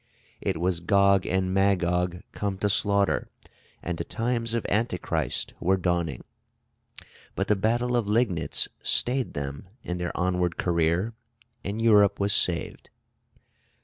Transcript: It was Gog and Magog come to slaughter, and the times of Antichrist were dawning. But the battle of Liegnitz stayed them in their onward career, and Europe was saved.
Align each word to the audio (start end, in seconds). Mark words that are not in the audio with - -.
It 0.41 0.59
was 0.59 0.79
Gog 0.79 1.27
and 1.27 1.53
Magog 1.53 2.23
come 2.31 2.57
to 2.57 2.69
slaughter, 2.69 3.27
and 3.83 3.99
the 3.99 4.03
times 4.03 4.55
of 4.55 4.65
Antichrist 4.67 5.53
were 5.59 5.77
dawning. 5.77 6.23
But 7.35 7.49
the 7.49 7.55
battle 7.55 7.95
of 7.95 8.07
Liegnitz 8.07 8.67
stayed 8.81 9.33
them 9.35 9.67
in 9.83 9.99
their 9.99 10.17
onward 10.17 10.57
career, 10.57 11.13
and 11.63 11.79
Europe 11.79 12.19
was 12.19 12.33
saved. 12.33 12.89